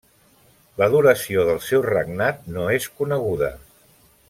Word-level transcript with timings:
La 0.81 0.87
duració 0.93 1.43
del 1.51 1.61
seu 1.67 1.85
regnat 1.89 2.41
no 2.57 2.65
és 2.79 2.89
coneguda. 3.03 3.53